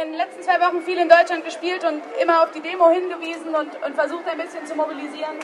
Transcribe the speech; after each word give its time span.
den 0.00 0.14
letzten 0.14 0.42
zwei 0.42 0.60
Wochen 0.60 0.82
viel 0.82 0.98
in 0.98 1.08
Deutschland 1.08 1.44
gespielt 1.44 1.84
und 1.84 2.02
immer 2.20 2.42
auf 2.42 2.50
die 2.52 2.60
Demo 2.60 2.88
hingewiesen 2.88 3.54
und, 3.54 3.82
und 3.82 3.94
versucht 3.94 4.26
ein 4.26 4.38
bisschen 4.38 4.66
zu 4.66 4.74
mobilisieren. 4.74 5.36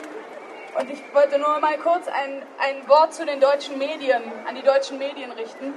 Und 0.79 0.89
ich 0.89 1.01
wollte 1.13 1.37
nur 1.37 1.59
mal 1.59 1.77
kurz 1.77 2.07
ein, 2.07 2.41
ein 2.59 2.87
Wort 2.87 3.13
zu 3.13 3.25
den 3.25 3.39
deutschen 3.39 3.77
Medien, 3.77 4.21
an 4.47 4.55
die 4.55 4.63
deutschen 4.63 4.97
Medien 4.97 5.31
richten. 5.31 5.73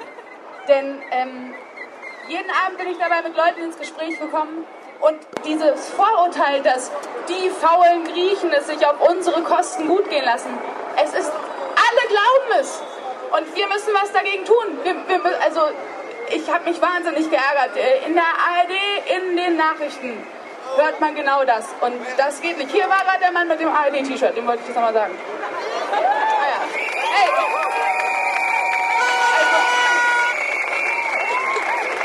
Denn 0.69 1.03
ähm, 1.11 1.55
jeden 2.29 2.51
Abend 2.65 2.79
bin 2.79 2.89
ich 2.89 2.99
dabei 2.99 3.23
mit 3.23 3.37
Leuten 3.37 3.61
ins 3.65 3.79
Gespräch 3.79 4.19
gekommen 4.19 4.65
und 5.01 5.19
dieses 5.45 5.91
Vorurteil, 5.91 6.63
dass 6.63 6.91
die 7.29 7.51
faulen 7.51 8.05
Griechen 8.05 8.53
es 8.53 8.67
sich 8.67 8.87
auf 8.87 9.01
unsere 9.09 9.43
Kosten 9.43 9.89
gut 9.89 10.09
gehen 10.11 10.25
lassen, 10.25 10.51
es 11.03 11.15
ist, 11.15 11.31
alle 11.31 12.09
glauben 12.09 12.61
es. 12.61 12.83
Und 13.31 13.57
wir 13.57 13.67
müssen 13.69 13.95
was 13.95 14.13
dagegen 14.13 14.45
tun. 14.45 14.79
Wir, 14.83 14.95
wir, 15.07 15.43
also 15.43 15.61
ich 16.31 16.51
habe 16.51 16.71
mich 16.71 16.81
wahnsinnig 16.81 17.29
geärgert. 17.31 17.77
Äh, 17.77 18.07
in 18.07 18.15
der 18.15 18.23
ARD, 18.23 18.73
in 19.17 19.37
den 19.37 19.57
Nachrichten 19.57 20.17
hört 20.77 21.01
man 21.01 21.15
genau 21.15 21.45
das. 21.45 21.67
Und 21.81 22.01
das 22.17 22.41
geht 22.41 22.59
nicht. 22.59 22.71
Hier 22.71 22.89
war 22.89 22.99
gerade 23.05 23.21
der 23.21 23.33
Mann 23.33 23.49
mit 23.49 23.61
dem 23.61 23.69
ARD-T-Shirt, 23.69 24.37
dem 24.37 24.47
wollte 24.47 24.61
ich 24.63 24.67
das 24.67 24.77
nochmal 24.77 24.95
sagen. 24.95 25.15
Ah. 25.93 26.11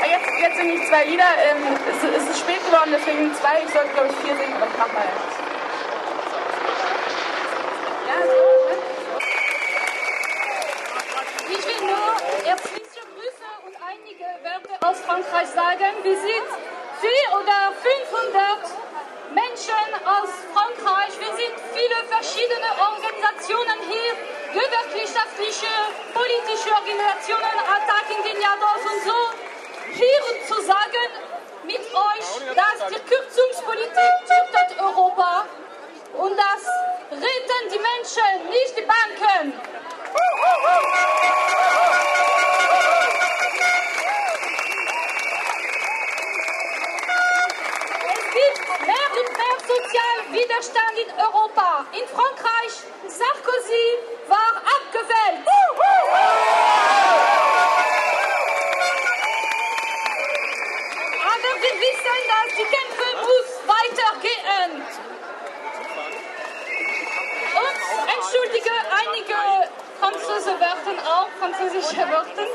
Also, 0.01 0.11
jetzt, 0.11 0.39
jetzt 0.39 0.57
singe 0.57 0.73
ich 0.73 0.87
zwei 0.87 1.05
Lieder. 1.05 1.23
Ähm, 1.23 1.77
es, 1.89 2.21
es, 2.21 2.29
ist 2.29 2.39
spät 2.39 2.65
geworden, 2.65 2.91
deswegen 2.91 3.33
zwei. 3.35 3.61
Ich 3.65 3.71
sollte, 3.71 3.89
glaube 3.93 4.09
ich, 4.09 4.15
vier 4.25 4.35
singen, 4.35 4.55
aber 4.55 4.67
ich 4.67 4.77
mach 4.77 4.91
mal. 4.93 5.03
Ja, 8.07 8.17
so, 8.23 8.31
ne? 8.69 8.75
Ich 11.47 11.65
will 11.67 11.81
nur 11.87 12.05
herzliche 12.43 13.01
Grüße 13.13 13.47
und 13.65 13.75
einige 13.85 14.25
Wörter 14.43 14.87
aus 14.87 14.94
Frankreich 15.05 15.47
sagen. 15.49 15.93
Wir 16.01 16.17
sind 16.17 16.49
vier 16.99 17.25
oder 17.37 17.69
500 17.77 18.65
Menschen 19.37 19.85
aus 20.01 20.29
Frankreich. 20.49 21.13
Wir 21.19 21.33
sind 21.37 21.53
viele 21.77 21.97
verschiedene 22.09 22.69
Organisationen 22.73 23.79
hier, 23.85 24.13
gewerkschaftliche, 24.49 25.69
politische 26.09 26.73
Organisationen, 26.73 27.53
Attac 27.69 28.09
Indignados 28.17 28.81
und 28.81 28.99
so, 29.05 29.19
hier 29.93 30.21
zu 30.49 30.57
sagen 30.65 31.07
mit 31.65 31.85
euch, 31.85 32.55
dass 32.55 32.89
die 32.89 32.99
Kürzungspolitik 33.05 33.24
Sozialwiderstand 49.67 50.95
in 50.99 51.11
Europa. 51.19 51.85
In 51.91 52.07
Frankreich, 52.07 52.73
Sarkozy 53.07 53.87
war 54.27 54.61
abgewählt. 54.75 55.47
Aber 61.23 61.51
wir 61.61 61.75
wissen, 61.81 62.19
dass 62.29 62.49
die 62.55 62.67
Kämpfe 62.75 63.07
muss 63.21 63.49
weitergehen. 63.65 64.71
Und 67.55 67.79
entschuldige 68.15 68.73
einige 69.01 69.39
französische 69.99 70.59
Wörter 70.59 70.95
auch, 71.09 71.29
französische 71.39 72.01
Wörter. 72.09 72.47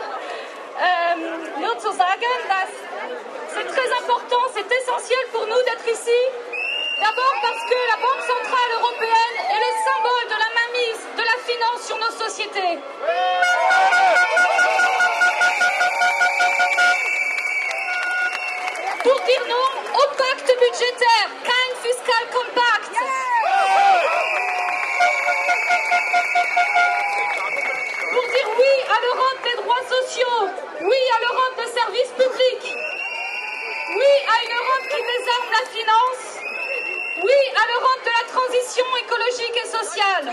Ähm, 0.82 1.60
nur 1.60 1.78
zu 1.78 1.92
sagen, 1.92 2.32
dass 2.48 2.70
c'est 3.54 3.66
très 3.66 3.92
important, 4.02 4.42
c'est 4.54 4.72
essentiel 4.72 5.24
pour 5.32 5.46
nous 5.46 5.62
d'être 5.64 5.88
ici 5.88 6.20
D'abord 7.00 7.34
parce 7.40 7.64
que 7.64 7.78
la 7.88 7.96
Banque 7.96 8.22
Centrale 8.26 8.72
Européenne 8.78 9.36
est 9.48 9.62
le 9.66 9.72
symbole 9.88 10.26
de 10.28 10.36
la 10.36 10.50
mainmise 10.58 11.02
de 11.16 11.22
la 11.22 11.38
finance 11.48 11.86
sur 11.86 11.96
nos 11.96 12.10
sociétés. 12.10 12.78
Pour 19.02 19.20
dire 19.22 19.44
non 19.48 19.68
au 19.94 20.14
pacte 20.14 20.52
budgétaire, 20.60 21.28
kein 21.42 21.76
fiscal 21.82 22.24
compact. 22.30 22.79
Et 39.42 39.66
sociale. 39.66 40.28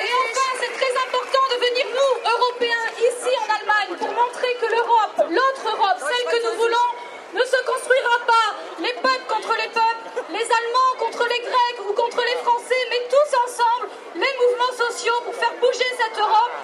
Et 0.00 0.12
enfin, 0.22 0.50
c'est 0.60 0.72
très 0.72 0.94
important 1.06 1.44
de 1.50 1.56
venir, 1.66 1.86
nous, 1.90 2.14
Européens, 2.30 2.86
ici 2.98 3.32
en 3.42 3.48
Allemagne, 3.54 3.98
pour 3.98 4.12
montrer 4.12 4.54
que 4.60 4.66
l'Europe, 4.66 5.18
l'autre 5.30 5.64
Europe, 5.66 5.98
celle 5.98 6.26
que 6.30 6.46
nous 6.46 6.54
voulons, 6.62 6.90
ne 7.34 7.42
se 7.42 7.58
construira 7.66 8.18
pas 8.26 8.54
les 8.80 8.92
peuples 8.92 9.26
contre 9.28 9.54
les 9.56 9.68
peuples, 9.68 10.22
les 10.30 10.46
Allemands 10.46 10.94
contre 10.98 11.26
les 11.26 11.40
Grecs 11.40 11.80
ou 11.88 11.92
contre 11.92 12.22
les 12.22 12.38
Français, 12.42 12.82
mais 12.90 13.02
tous 13.10 13.36
ensemble, 13.46 13.88
les 14.14 14.32
mouvements 14.38 14.76
sociaux 14.78 15.20
pour 15.24 15.34
faire 15.34 15.54
bouger 15.60 15.90
cette 15.98 16.18
Europe. 16.18 16.54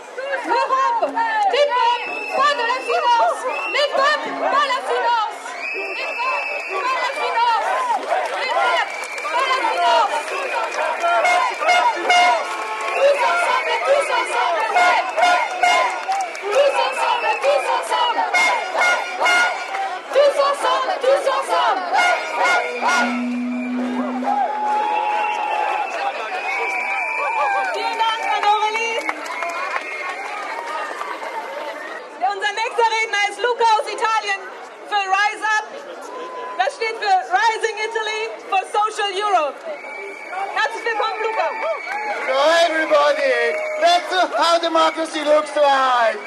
Everybody, 42.91 43.55
that's 43.81 44.11
how 44.37 44.59
democracy 44.59 45.23
looks 45.23 45.55
like. 45.55 46.19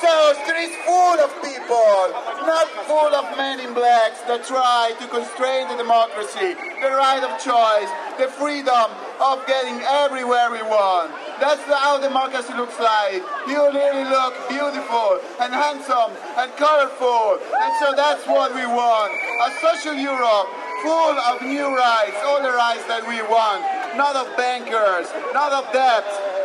So 0.00 0.32
streets 0.48 0.72
full 0.88 1.20
of 1.20 1.28
people, 1.44 2.08
not 2.48 2.64
full 2.88 3.12
of 3.12 3.36
men 3.36 3.60
in 3.60 3.74
blacks 3.74 4.24
that 4.24 4.48
try 4.48 4.96
to 4.96 5.06
constrain 5.12 5.68
the 5.68 5.76
democracy, 5.76 6.56
the 6.80 6.88
right 6.88 7.20
of 7.20 7.36
choice, 7.36 7.92
the 8.16 8.32
freedom 8.32 8.88
of 9.20 9.44
getting 9.44 9.76
everywhere 10.00 10.48
we 10.48 10.64
want. 10.64 11.12
That's 11.36 11.60
how 11.68 12.00
democracy 12.00 12.56
looks 12.56 12.80
like. 12.80 13.20
You 13.44 13.60
really 13.60 14.08
look 14.08 14.32
beautiful 14.48 15.20
and 15.36 15.52
handsome 15.52 16.16
and 16.40 16.48
colorful. 16.56 17.36
And 17.60 17.72
so 17.84 17.92
that's 17.92 18.24
what 18.24 18.56
we 18.56 18.64
want. 18.64 19.12
A 19.12 19.48
social 19.60 20.00
Europe 20.00 20.48
full 20.80 21.16
of 21.28 21.44
new 21.44 21.68
rights, 21.76 22.16
all 22.24 22.40
the 22.40 22.56
rights 22.56 22.88
that 22.88 23.04
we 23.04 23.20
want. 23.28 23.60
Not 23.96 24.16
of 24.16 24.36
bankers, 24.36 25.08
not 25.32 25.52
of 25.52 25.72
debt. 25.72 26.04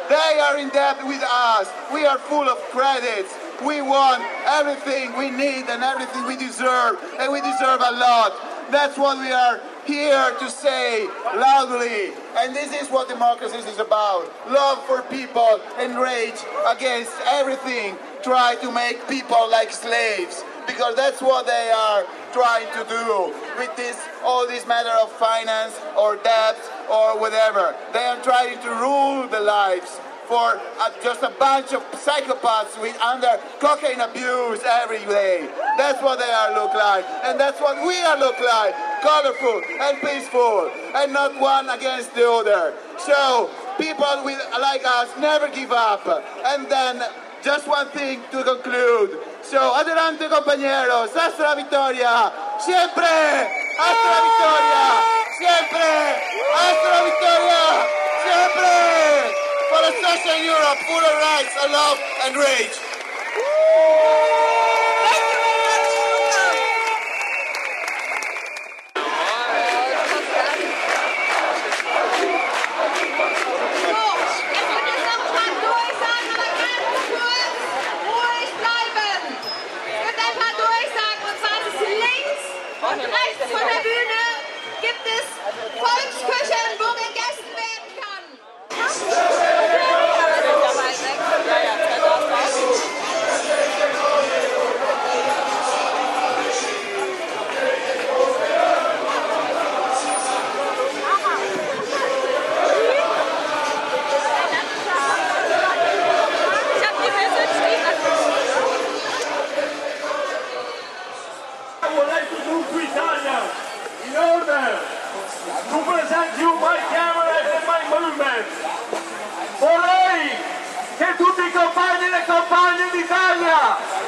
They 0.10 0.40
are 0.40 0.58
in 0.58 0.70
debt 0.70 0.98
with 1.06 1.24
us. 1.24 1.72
We 1.94 2.06
are 2.06 2.18
full 2.18 2.48
of 2.48 2.58
credits. 2.70 3.34
We 3.66 3.82
want 3.82 4.24
everything 4.46 5.18
we 5.18 5.32
need 5.32 5.66
and 5.70 5.84
everything 5.84 6.26
we 6.26 6.36
deserve, 6.36 6.98
and 7.20 7.32
we 7.32 7.42
deserve 7.42 7.82
a 7.82 7.92
lot. 7.92 8.34
That's 8.72 8.98
what 8.98 9.20
we 9.20 9.32
are 9.32 9.62
here 9.86 10.36
to 10.40 10.50
say 10.50 11.06
loudly. 11.36 12.14
And 12.38 12.56
this 12.56 12.74
is 12.74 12.90
what 12.90 13.08
democracy 13.08 13.58
is 13.58 13.80
about. 13.80 14.32
Love 14.50 14.84
for 14.86 15.02
people 15.04 15.62
and 15.78 15.98
rage 15.98 16.42
against 16.68 17.14
everything. 17.28 17.96
Try 18.24 18.56
to 18.62 18.72
make 18.72 19.08
people 19.08 19.50
like 19.50 19.72
slaves. 19.72 20.44
Because 20.68 20.96
that's 20.96 21.22
what 21.22 21.46
they 21.46 21.72
are 21.72 22.06
trying 22.34 22.68
to 22.74 22.90
do 22.90 23.34
with 23.58 23.76
this 23.78 24.02
all 24.24 24.48
this 24.48 24.66
matter 24.66 24.90
of 25.02 25.12
finance 25.12 25.80
or 25.98 26.18
debt 26.18 26.58
or 26.90 27.20
whatever. 27.20 27.76
They 27.94 28.06
are 28.06 28.22
trying 28.22 28.60
to 28.62 28.70
rule 28.70 29.28
the 29.28 29.40
lives 29.40 30.00
for 30.28 30.58
uh, 30.58 30.90
just 31.04 31.22
a 31.24 31.30
bunch 31.40 31.74
of 31.74 31.82
psychopaths 31.94 32.80
with 32.82 33.00
under 33.02 33.40
cocaine 33.60 34.02
abuse 34.02 34.62
every 34.66 35.04
day. 35.06 35.48
That's 35.78 36.02
what 36.02 36.20
they 36.20 36.32
are 36.32 36.54
look 36.54 36.74
like, 36.74 37.06
and 37.24 37.40
that's 37.40 37.62
what 37.62 37.86
we 37.86 37.96
are 38.02 38.18
look 38.18 38.40
like: 38.40 38.74
colorful 39.02 39.62
and 39.82 40.02
peaceful, 40.02 40.72
and 40.96 41.14
not 41.14 41.40
one 41.40 41.70
against 41.70 42.14
the 42.16 42.28
other. 42.28 42.74
So 42.98 43.50
people 43.78 44.24
with, 44.24 44.42
like 44.60 44.82
us 44.86 45.10
never 45.20 45.48
give 45.50 45.72
up. 45.72 46.06
And 46.46 46.70
then 46.70 47.02
just 47.44 47.68
one 47.68 47.88
thing 47.90 48.22
to 48.32 48.44
conclude: 48.44 49.20
So, 49.44 49.60
adelante 49.76 50.28
compañeros, 50.28 51.14
hasta 51.16 51.44
la 51.44 51.56
victoria, 51.56 52.32
siempre, 52.60 53.06
hasta 53.78 54.08
la 54.10 54.22
victoria, 54.26 55.15
siempre, 55.38 55.84
hasta 56.56 56.90
la 56.90 57.04
victoria, 57.04 57.64
siempre, 58.24 58.72
for 59.70 59.82
a 59.84 59.92
social 60.02 60.40
Europe 60.44 60.80
full 60.88 61.04
of 61.04 61.16
rights, 61.20 61.56
and 61.64 61.72
love 61.72 62.00
and 62.26 62.36
rage. 62.38 62.78
Von 82.82 83.00
der 83.00 83.82
Bühne 83.82 84.35
Volksküche 85.56 86.62
wo 86.80 86.90
gegessen 86.96 87.52
werden 87.56 87.90
kann. 88.02 89.45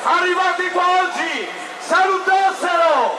Arrivati 0.08 0.70
qua 0.72 0.86
oggi 1.04 1.50
salutassero, 1.80 3.18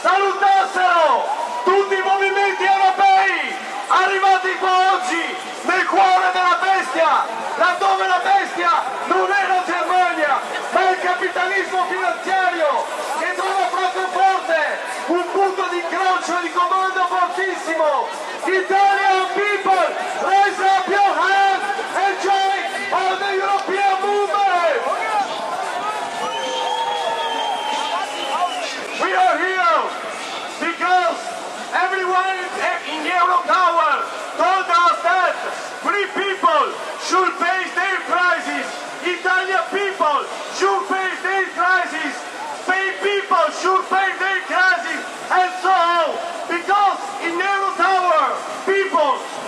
salutassero 0.00 1.28
tutti 1.64 1.94
i 1.94 2.02
movimenti 2.02 2.64
europei 2.64 3.54
arrivati 3.88 4.56
qua 4.56 4.72
oggi 4.94 5.36
nel 5.62 5.86
cuore 5.86 6.30
della 6.32 6.58
bestia, 6.60 7.24
laddove 7.56 8.06
la 8.06 8.20
bestia 8.24 8.70
non 9.06 9.30
è 9.30 9.46
la 9.46 9.62
Germania, 9.66 10.40
ma 10.70 10.90
il 10.90 10.98
capitalismo 10.98 11.84
finanziario 11.84 12.84
che 13.20 13.34
trova 13.34 13.64
proprio 13.70 14.06
forte 14.08 14.78
un 15.08 15.24
punto 15.30 15.62
di 15.68 15.76
incrocio 15.76 16.38
e 16.38 16.42
di 16.42 16.52
comando 16.52 17.06
fortissimo. 17.06 18.08
Italian 18.44 19.01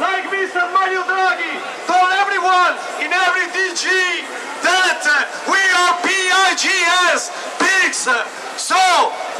like 0.00 0.24
Mr. 0.30 0.62
Mario 0.72 1.02
Draghi 1.06 1.54
told 1.86 2.10
everyone 2.18 2.74
in 3.04 3.10
every 3.12 3.46
DG 3.54 3.84
that 4.64 5.04
we 5.46 5.60
are 5.60 5.94
PIGS, 6.02 7.30
pigs. 7.60 8.08
So, 8.56 8.80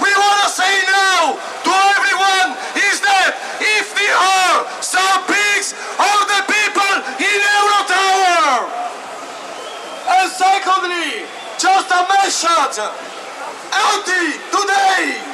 we 0.02 0.10
want 0.12 0.38
to 0.44 0.50
say 0.52 0.75
now 0.84 1.38
to 1.38 1.72
everyone 1.96 2.48
is 2.76 3.00
that 3.00 3.32
if 3.60 3.86
there 3.96 4.19
are 4.19 4.66
some 4.82 5.25
pigs 5.26 5.72
of 5.96 6.19
the 6.28 6.40
people 6.44 6.94
in 7.19 7.36
Euro 7.40 7.81
Tower. 7.88 8.69
And 10.04 10.28
secondly, 10.28 11.25
just 11.56 11.88
a 11.88 12.02
message. 12.04 12.78
Anti 13.75 14.38
today, 14.52 15.33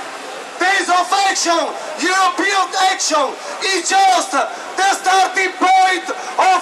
European 2.01 2.69
action. 2.93 3.33
Is 3.65 3.89
just 3.89 4.33
the 4.33 4.91
starting 4.93 5.53
point 5.57 6.07
of 6.11 6.60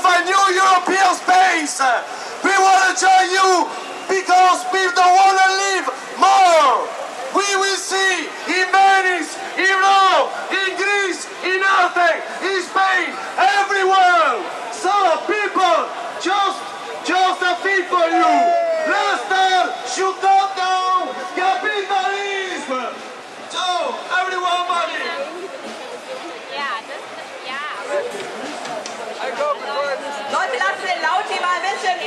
Klasse, 30.69 31.01
laut 31.01 31.41
mal 31.41 31.57
ein 31.57 31.63
bisschen. 31.63 31.98